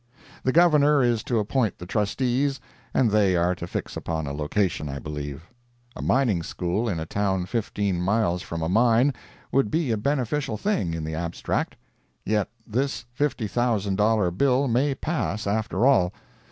The 0.41 0.51
Governor 0.51 1.03
is 1.03 1.21
to 1.25 1.37
appoint 1.37 1.77
the 1.77 1.85
trustees, 1.85 2.59
and 2.91 3.11
they 3.11 3.35
are 3.35 3.53
to 3.53 3.67
fix 3.67 3.95
upon 3.95 4.25
a 4.25 4.33
location, 4.33 4.89
I 4.89 4.97
believe. 4.97 5.45
A 5.95 6.01
mining 6.01 6.41
school 6.41 6.89
in 6.89 6.99
a 6.99 7.05
town 7.05 7.45
fifteen 7.45 8.01
miles 8.01 8.41
from 8.41 8.63
a 8.63 8.67
mine, 8.67 9.13
would 9.51 9.69
be 9.69 9.91
a 9.91 9.97
beneficial 9.97 10.57
thing, 10.57 10.95
in 10.95 11.03
the 11.03 11.13
abstract. 11.13 11.75
Yet 12.25 12.49
this 12.65 13.05
$50,000 13.15 14.35
bill 14.39 14.67
may 14.67 14.95
pass, 14.95 15.45
after 15.45 15.85
all. 15.85 16.11